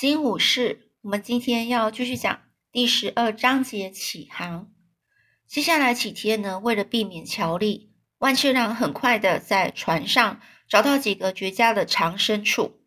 [0.00, 2.40] 金武士，我们今天要继续讲
[2.72, 4.72] 第十二章节起航。
[5.46, 12.80] 接下来几天呢，为了避免乔丽，万次郎很快的在船上找到几个绝佳的藏身处。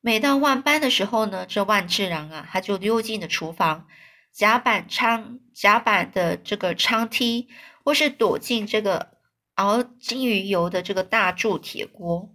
[0.00, 3.88] 每到万班的时候呢，这万次郎啊，他就溜进了厨房，
[4.32, 7.48] 甲板舱、甲板的这个舱梯，
[7.84, 9.18] 或是躲进这个
[9.54, 12.32] 熬金鱼油的这个大铸铁锅，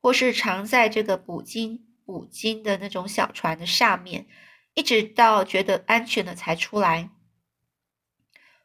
[0.00, 1.84] 或是藏在这个捕鲸。
[2.10, 4.26] 五金的那种小船的下面，
[4.74, 7.10] 一直到觉得安全了才出来。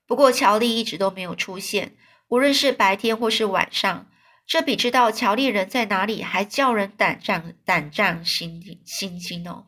[0.08, 1.96] 不过乔丽一直都没有出现，
[2.28, 4.12] 无论是白天或是晚上，
[4.46, 9.68] 这比知道乔丽人在哪里还叫人胆战胆战心心惊哦。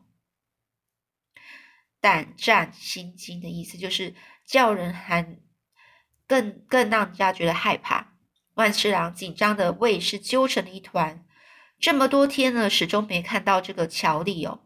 [2.00, 4.14] 胆战心惊的意思就是
[4.46, 5.36] 叫人还
[6.28, 8.14] 更更让人家觉得害怕。
[8.54, 11.24] 万次郎紧张的胃是揪成了一团。
[11.80, 14.60] 这么多天了，始终没看到这个乔丽哦。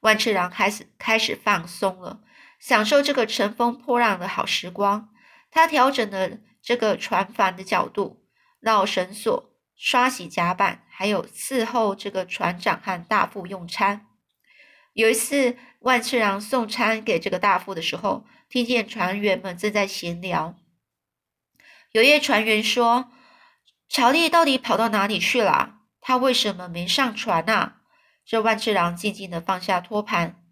[0.00, 2.20] 万次郎开始开始放松了，
[2.58, 5.08] 享受这个乘风破浪的好时光。
[5.50, 8.24] 他调整了这个船帆的角度，
[8.60, 14.06] 绕绳索，刷洗甲板，还有伺候这个船长和大副用餐。
[14.92, 20.56] 有一次，万次郎送餐给这个大副的时候，听见船员们正在闲聊。
[21.92, 23.10] 有一船员说
[23.88, 27.76] ：“乔丽到底跑到哪里去了？”他为什么没上船啊？
[28.24, 30.42] 这万次郎静静的放下托盘。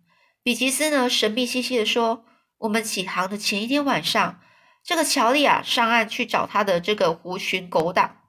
[0.43, 2.25] 比吉斯呢，神秘兮兮的说
[2.59, 4.41] ：“我们起航的前一天晚上，
[4.83, 8.23] 这个乔利啊上岸去找他的这个狐群狗党。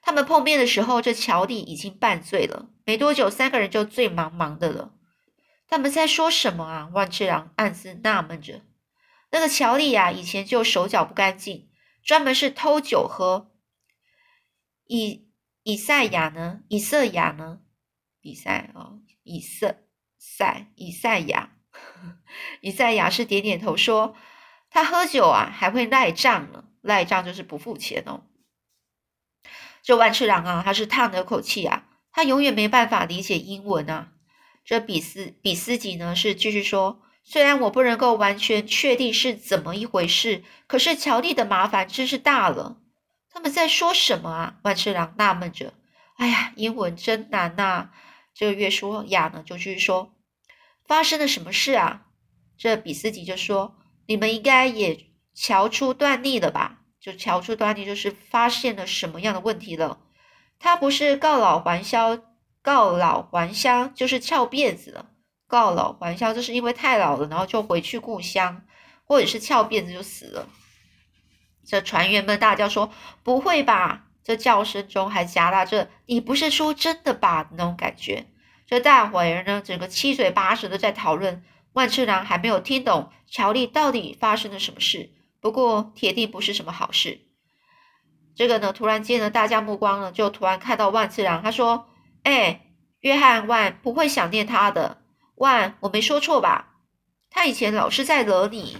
[0.00, 2.68] 他们碰面的时候，这乔丽已经半醉了。
[2.84, 4.92] 没多久，三个人就醉茫茫的了。
[5.68, 8.62] 他们在说什么啊？”万次郎暗自纳闷着。
[9.30, 11.68] 那个乔利啊，以前就手脚不干净，
[12.02, 13.50] 专门是偷酒喝。
[14.86, 15.25] 以
[15.66, 16.60] 以赛亚呢？
[16.68, 17.58] 以色亚呢？
[18.20, 19.78] 比赛哦，以色
[20.16, 21.56] 赛以赛亚，
[22.62, 24.14] 以赛亚是点点头说
[24.70, 26.66] ：“他喝酒啊，还会赖账呢。
[26.82, 28.22] 赖账就是不付钱哦。”
[29.82, 34.12] 这万次郎啊，他是叹了口气啊，他永远没办法理解英文啊。
[34.64, 42.80] 这比斯比斯吉呢，是继续说：“虽然我不能够完全确定是怎么一回事，可是乔蒂的麻烦真是大了。”
[43.36, 44.56] 他们在说什么啊？
[44.62, 45.74] 万次郎纳闷着。
[46.16, 47.90] 哎呀，英文真难呐！
[48.32, 50.14] 这个越说雅呢，就继续说
[50.88, 52.06] ：“发生了什么事啊？”
[52.56, 53.76] 这比斯吉就说
[54.08, 56.78] ：“你们应该也瞧出端倪了吧？
[56.98, 60.00] 就瞧出端倪，就是发现了什么样的问题了。
[60.58, 62.22] 他不是告老还乡，
[62.62, 65.10] 告老还乡就是翘辫子了。
[65.46, 68.62] 告老还乡就是因为太老了，然后就回去故乡，
[69.04, 70.48] 或者是翘辫子就死了。”
[71.66, 72.92] 这船员们大叫说
[73.24, 78.26] ：“不会吧！”这叫声中还夹杂着“你不是说真的吧”那种感觉。
[78.66, 81.44] 这大伙儿呢，整个七嘴八舌的在讨论。
[81.72, 85.10] 万次郎还没有听懂乔丽到底发生了什么事，
[85.40, 87.20] 不过铁定不是什么好事。
[88.34, 91.88] 这个呢，突然间呢，大家目光呢就突然看到万次郎，他说
[92.24, 92.62] ：“哎，
[93.00, 95.02] 约翰万不会想念他的
[95.34, 96.76] 万，我没说错吧？
[97.30, 98.78] 他以前老是在惹你。”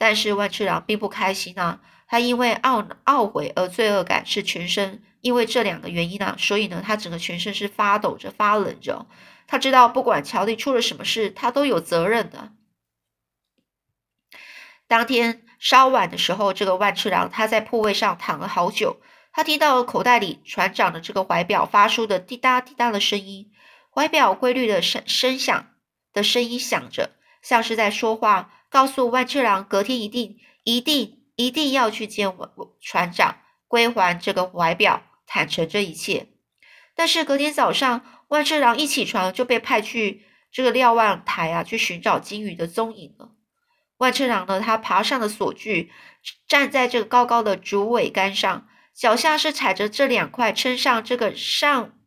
[0.00, 9.06] 但是万次郎并不开心啊，他因为懊懊悔而罪恶感是全身，因为这两个原因呢，所以呢，他整个全身是发抖着、发冷着。
[9.46, 12.52] 他知道不管乔丽出了什么事，他都有责任的。
[14.88, 19.02] 当天稍晚的时候，这个万次郎他在铺位上躺了好久，
[19.34, 23.52] 他听到口袋里船长的这个怀表发出的滴答滴答的声音，
[23.94, 25.74] 怀表规律的声声响
[26.14, 27.10] 的声音响着，
[27.42, 28.54] 像是在说话。
[28.70, 32.32] 告诉万次郎，隔天一定、一定、一定要去见
[32.80, 36.28] 船长，归还这个怀表，坦诚这一切。
[36.94, 43.32] 但是隔天早上，万次郎一起床就被派去这个瞭望台啊，去寻找金鱼的踪影了。
[43.98, 45.90] 万次郎呢，他爬上了索具，
[46.46, 51.98] 站在这个高高的竹桅杆上，脚下是踩着这两块撑上这个上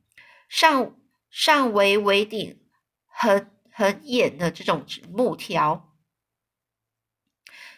[0.48, 0.96] 上
[1.30, 2.60] 上围围顶
[3.08, 5.93] 很很眼的这种木条。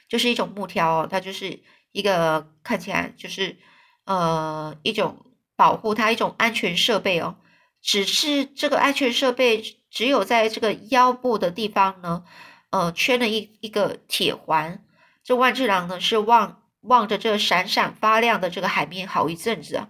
[0.08, 1.60] 就是一种木条哦，它就是
[1.92, 3.58] 一个看起来就是
[4.06, 5.26] 呃一种
[5.56, 7.38] 保护它一种安全设备哦。
[7.82, 12.24] 只是这个安全设备只有在这个腰部的地方呢，
[12.72, 14.84] 呃圈了一一个铁环。
[15.24, 19.90] 这万智郎呢是望望着这闪闪发亮的这个海面好一阵子啊，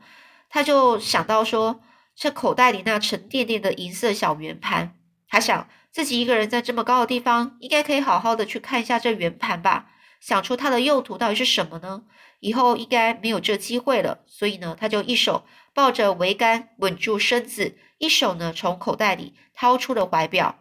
[0.49, 1.81] 他就想到说，
[2.15, 4.95] 这口袋里那沉甸甸的银色小圆盘，
[5.27, 9.91] 他想自己一个人在这么高的地方，应该可以好好的去看一下这圆盘吧。
[10.25, 12.01] 想出它的用途到底是什么呢？
[12.39, 20.57] 以后应该没有这机会了，所以呢，他就一手抱着桅杆稳住身子，一手呢从口袋里掏出了怀表。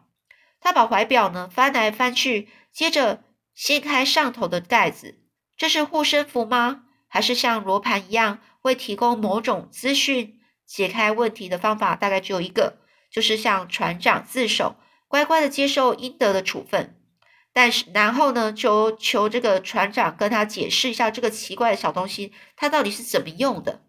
[0.60, 3.24] 他把怀表呢翻来翻去，接着
[3.54, 5.18] 掀开上头的盖子。
[5.56, 6.82] 这是护身符吗？
[7.08, 10.40] 还是像罗盘一样会提供某种资讯？
[10.66, 12.76] 解开问题的方法大概只有一个，
[13.10, 14.76] 就是向船长自首，
[15.08, 17.00] 乖乖的接受应得的处分。
[17.54, 23.80] 但是然后呢，就求这个船长跟他解释一下这个奇怪的小东西，它到底是怎么用的。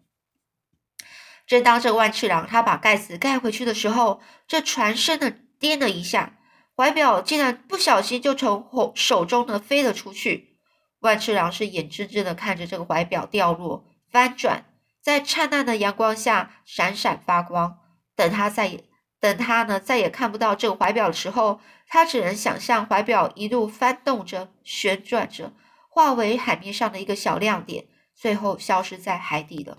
[1.46, 6.38] 正当这个万次郎他把盖子盖回去的时候，这船身呢颠了一下，
[6.76, 10.56] 怀表竟然不小心就从手中呢飞了出去。
[11.00, 14.64] 万次郎是眼睁睁的看着这个怀表掉落、翻转，
[15.02, 17.78] 在灿烂的阳光下闪闪发光。
[18.16, 18.80] 等他再
[19.26, 25.52] 等他呢再也看不到这个怀表的时候，他只能想象怀表一路翻动着、旋转着，
[25.88, 29.78] 化为海面上的一个小亮点，最后消失在海底了。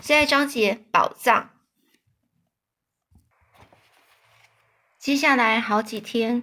[0.00, 1.50] 现在章节宝藏。
[4.98, 6.42] 接下来好几天，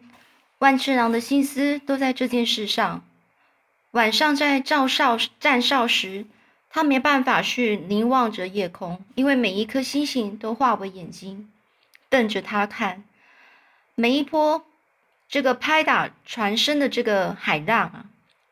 [0.60, 3.04] 万次郎的心思都在这件事上。
[3.92, 6.28] 晚上在照哨站哨时，
[6.70, 11.52] 他没办法去凝望着夜空，因为每一颗星星都化为眼睛，
[12.10, 13.04] 瞪着他看。
[13.96, 14.66] 每一波
[15.28, 18.06] 这个拍打船身的这个海浪啊，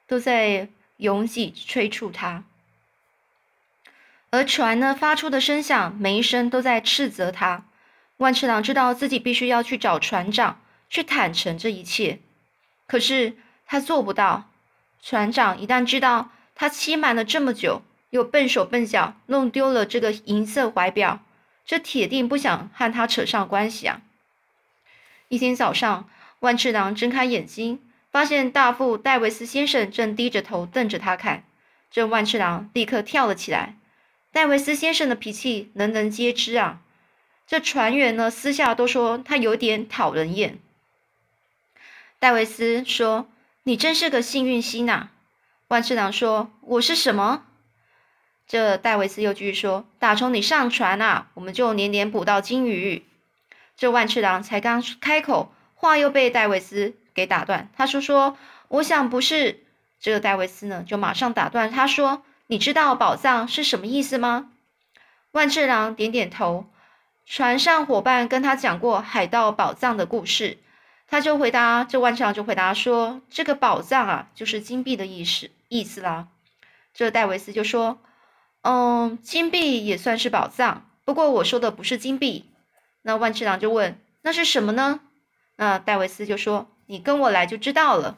[0.08, 2.44] 都在拥挤催促他。
[4.32, 7.66] 而船呢发出的声响，每一声都在斥责他。
[8.18, 12.20] 万次郎知道自己必须要去找船长，去坦诚这一切，
[12.88, 14.50] 可是他做不到。
[15.02, 17.84] 船长一旦知道他欺瞒了这么久，
[18.16, 21.20] 又笨手笨脚弄丢了这个银色怀表，
[21.66, 24.02] 这铁定不想和他扯上关系啊！
[25.28, 26.10] 一天早上，
[26.40, 31.44] 万次郎睁开眼睛，发现大副戴维斯先生正低着头瞪着他看。
[31.92, 33.76] 这万次郎立刻跳了起来。
[34.32, 36.80] 戴维斯先生的脾气人人皆知啊，
[37.46, 40.60] 这船员呢私下都说他有点讨人厌。
[42.20, 43.28] 戴维斯说
[43.64, 45.10] ：“你真是个幸运星呐。”
[45.68, 47.44] 万次郎说：“我是什么？”
[48.48, 53.06] 这戴维斯又继续说：“打从你上船啊，我们就年年捕到金鱼。”
[53.76, 57.70] 这万次郎才刚开口，话又被戴维斯给打断。
[57.76, 58.38] 他说：“说
[58.68, 59.64] 我想不是。”
[60.00, 62.24] 这个戴维斯呢就马上打断他说。
[62.48, 64.52] 你知道宝藏是什么意思吗？
[65.32, 66.68] 万次郎点点头。
[67.26, 70.60] 船上伙伴跟他讲过海盗宝藏的故事，
[71.08, 76.28] 他就回答，这万次郎就回答说：“这个宝藏啊，就是金币的意思意思啦。”
[76.94, 77.98] 这戴维斯就说
[78.68, 82.50] ：“嗯，金币也算是宝藏，不过我说的不是金币。”
[83.04, 85.02] 那万次郎就问：“那是什么呢？”
[85.58, 88.18] 那戴维斯就说：“你跟我来就知道了。”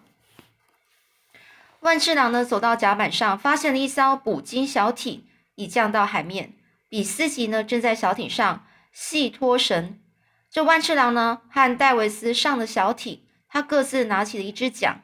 [1.81, 6.53] 万次郎呢，走到甲板上，发现了一艘捕鲸小艇已降到海面。
[6.87, 9.99] 比斯吉呢，正在小艇上系拖绳。
[10.49, 15.01] 这万次郎呢，和戴维斯上了小艇，他各自拿起了一只桨。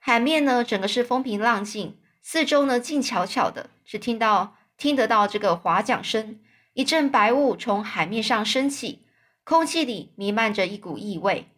[0.00, 6.40] 海面呢，整个是风平浪静，四周呢静悄悄的，只听到听得到这个划桨声。
[6.72, 9.06] 一阵白雾从海面上升起，
[9.44, 11.48] 空气里弥漫着一股异味。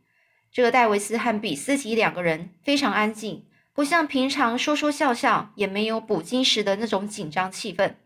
[0.52, 3.46] 这个戴维斯和比斯吉两个人非常安静。
[3.72, 7.96] 不像平常说说笑笑，也没有捕鲸时的那种紧张气氛。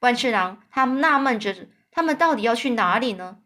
[0.00, 3.38] 万次郎他们纳闷着，他们到底要去哪里呢？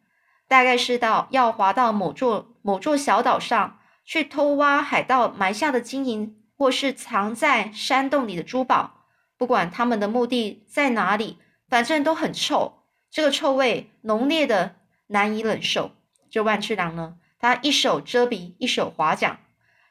[0.47, 8.95] 大概是到要划到某座某座小岛上去偷挖海盗埋下的金银，或是藏在山洞里的珠宝。
[9.36, 11.38] 不管他们的目的在哪里，
[11.69, 12.82] 反正都很臭。
[13.10, 14.76] 这个臭味浓烈的
[15.06, 15.93] 难以忍受。
[16.31, 19.38] 这万次郎呢，他一手遮鼻，一手划桨。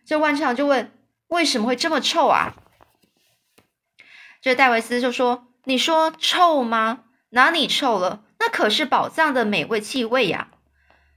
[0.06, 0.92] 这万次郎就问。
[1.28, 2.54] 为什么会这么臭啊？
[4.42, 7.06] 这戴维斯就说：“你说臭吗？
[7.30, 8.24] 哪里臭了？
[8.40, 10.50] 那可是宝藏的美味气味呀！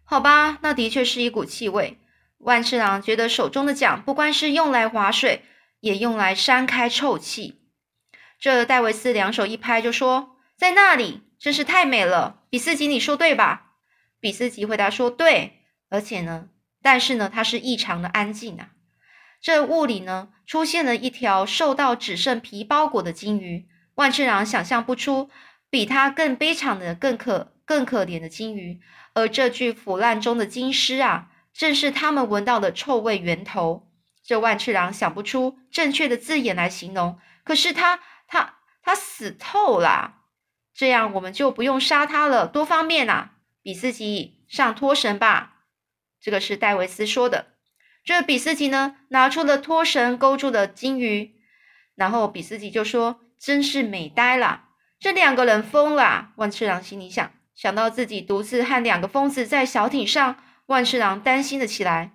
[0.04, 1.98] 好吧，那的确是一股气味。”
[2.38, 5.44] 万次郎觉得手中的桨不光是用来划水，
[5.80, 7.60] 也用来扇开臭气。
[8.38, 13.72] 这戴维斯两手一拍就说：“在那里，真是太美了。”比斯吉，你说对吧？
[14.20, 16.48] 比斯吉回答说：“对，而且呢，
[16.80, 18.70] 但是呢，它是异常的安静啊。”
[19.42, 23.68] 这雾里呢，出现了一条瘦到只剩皮包裹的金鱼。
[23.94, 25.30] 万次郎想象不出
[25.70, 28.80] 比它更悲惨的、更可、更可怜的金鱼。
[29.14, 33.88] 而这具腐烂中的金尸啊，正是他们闻到的臭味源头。
[34.24, 37.18] 这万次郎想不出正确的字眼来形容。
[37.44, 38.00] 可是他、
[38.88, 40.14] 他、死透了。
[40.72, 43.32] 这样我们就不用杀他了，多方便啊！
[43.62, 45.56] 比斯吉，上拖绳吧。
[46.18, 47.48] 这个是戴维斯说的。
[48.02, 51.38] 这比斯吉呢，拿出了拖绳勾住的金鱼，
[51.96, 62.12] 然后比斯吉就说：“真是美呆了，这两个人疯了。”万次郎心里想，想到自己独自和两个疯子在小艇上万次郎担心了起来。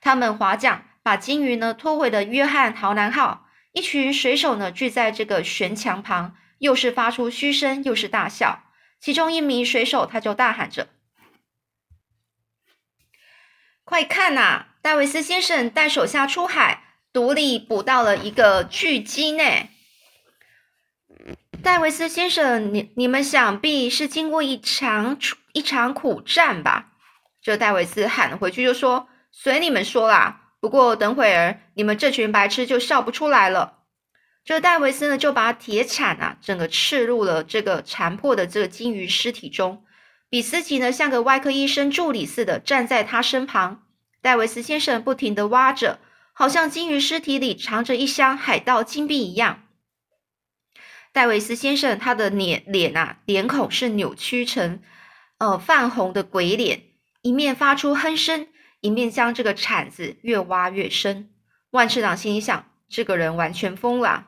[0.00, 3.43] 他们划桨把金鱼呢拖回了约翰豪南号，
[3.74, 8.62] 一群水手呢聚在这个悬墙旁，又是发出嘘声，又是大笑。
[9.00, 10.88] 其中一名水手他就大喊着
[13.82, 19.42] ：“快看呐，戴维斯先生带手下出海，独立捕到了一个巨鲸呢！”
[21.60, 25.18] 戴维斯先生，你你们想必是经过一场
[25.52, 26.92] 一场苦战吧？
[27.42, 33.80] 这戴维斯喊了回去，就说：“随你们说啦，不过等会儿你们这群白痴就笑不出来了。”
[34.46, 39.84] 这戴维斯呢，就把铁铲啊，整个刺入了这个残破的这个金鱼尸体中。
[40.30, 43.82] 比斯吉呢，像个外科医生助理似的站在他身旁。
[44.22, 45.98] 戴维斯先生不停地挖着，
[46.32, 49.64] 好像金鱼尸体里藏着一箱海盗金币一样。
[51.12, 54.80] 戴维斯先生，他的脸脸啊，脸孔是扭曲成
[55.36, 56.84] 呃泛红的鬼脸，
[57.20, 58.46] 一面发出哼声，
[58.84, 61.30] 一面将这个铲子越挖越深。
[61.70, 64.26] 万次郎心里想：这个人完全疯了。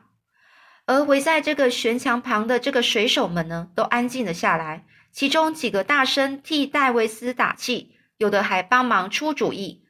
[0.87, 4.87] 而围在这个悬墙旁的这个水手们呢，都安静了下来。
[5.11, 9.85] 其中几个大声替戴维斯打气，有的还帮忙出主意。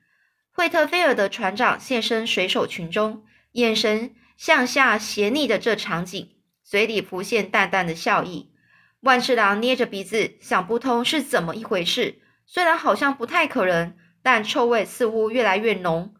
[0.51, 6.31] 惠特菲尔的船长现身水手群中，眼神向下斜睨的这场景。
[6.65, 8.51] 嘴里浮现淡淡的笑意，
[8.99, 12.19] 万次郎捏着鼻子想不通是怎么一回事。
[12.45, 13.95] 虽然好像不太可能，
[14.27, 16.13] 但臭味似乎越来越浓。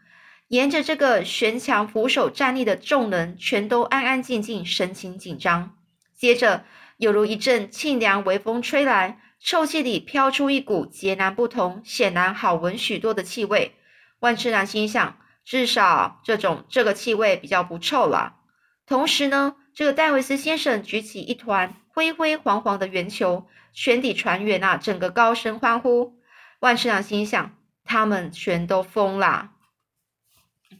[0.47, 5.75] 沿着这个悬墙扶手站立的众人全都安安静静，神情紧张。
[6.15, 6.63] 接着，
[6.95, 13.75] 犹如一阵清凉微风吹来，臭气里飘出一股截然不同、显然好闻许多的气味。
[14.19, 18.37] 万次郎心想，至少这种这个气味比较不臭了。
[18.85, 19.55] 同时呢。
[19.77, 26.15] 这个戴维斯先生举起一团灰灰黄黄的圆球，全体船员啊，整个高声欢呼。
[26.59, 27.55] 万次郎心想：
[27.88, 29.51] 他们全都疯了。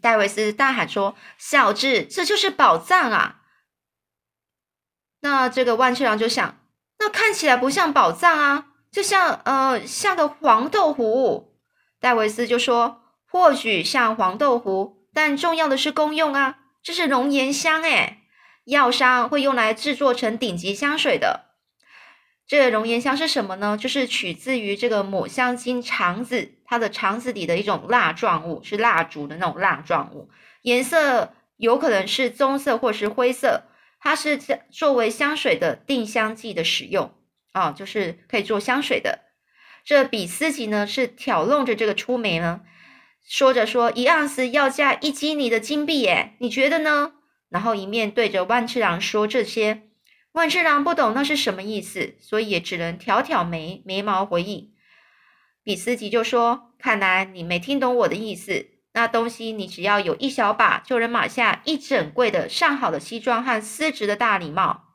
[0.02, 3.42] 戴维斯大喊说：“小智，这就是宝藏啊！”
[5.22, 6.60] 那这个万次郎就想：
[7.00, 11.58] 那看起来不像宝藏啊，就像呃，像个黄豆糊。
[12.00, 18.26] 戴维斯就说：“或许像黄豆糊，但重要的是功用啊，这是龙涎香哎。”
[18.66, 21.46] 药商会用来制作成顶级香水的。
[22.46, 23.78] 这龙涎香是什么呢？
[23.78, 30.30] 就是取自于这个抹香鲸肠子，它的肠子里的一种蜡状物，是蜡烛的那种蜡状物，
[30.62, 33.64] 颜色有可能是棕色或是灰色。
[34.00, 34.38] 它是
[34.70, 37.14] 作为香水的定香剂的使用
[37.52, 39.22] 啊，就是可以做香水的。
[39.84, 42.62] 这比斯吉呢是挑弄着这个出梅呢，
[43.28, 47.14] 说着说一盎司要价一基尼的金币耶，你觉得呢？
[47.50, 49.84] 然后一面对着万次郎说这些，
[50.34, 54.72] 万次郎不懂那是什么意思，所以也只能挑挑眉眉毛回应。
[55.68, 58.68] 比斯吉就说：“看来你没听懂我的意思。
[58.94, 64.86] 那东西你只要有一小把，就能买下一整柜的上好的西装和丝质的大礼帽。”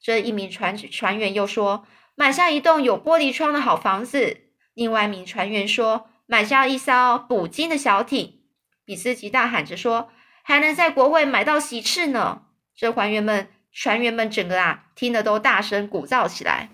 [0.00, 4.42] 这一名船船员又说：“买下一栋有玻璃窗的好房子。”
[4.74, 8.42] 另外一名船员说：“买下一艘捕鲸的小艇。”
[8.86, 10.08] 比斯吉大喊着说。
[10.44, 12.42] 还能在国会买到喜翅呢！
[12.74, 16.70] 这船员们、船员们整个啊，听得都大声鼓噪起来。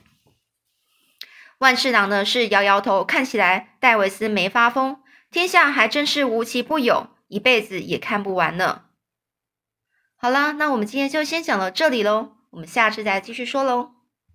[1.59, 5.01] 万次郎呢是摇摇头，看起来戴维斯没发疯。
[5.31, 8.83] 天下还真是无奇不有，一辈子也看不完呢。
[10.17, 13.98] 好啦，那我们今天就先讲到这里喽，我们下次再继续说喽。